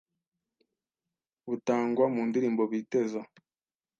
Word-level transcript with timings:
butangwa 1.47 2.05
mu 2.13 2.21
ndirimbo 2.29 2.63
biteza 2.71 3.21